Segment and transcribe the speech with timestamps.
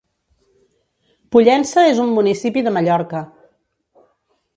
[1.35, 3.21] Pollença és un municipi de Mallorca.